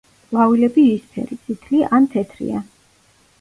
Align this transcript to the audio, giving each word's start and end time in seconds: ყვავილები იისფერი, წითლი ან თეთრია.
ყვავილები 0.29 0.85
იისფერი, 0.93 1.37
წითლი 1.43 1.83
ან 1.99 2.09
თეთრია. 2.15 2.65